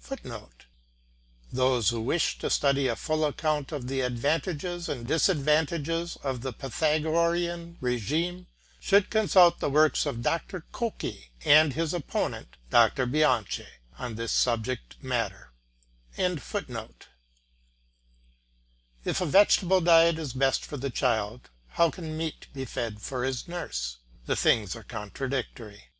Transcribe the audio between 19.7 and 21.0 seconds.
diet is best for the